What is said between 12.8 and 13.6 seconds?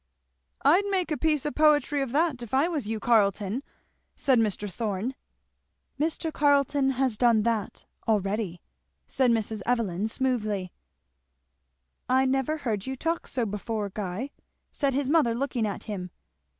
you talk so